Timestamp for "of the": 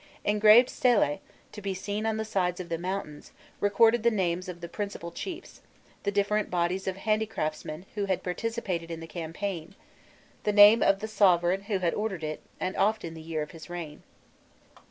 2.59-2.79, 4.49-4.67, 10.81-11.07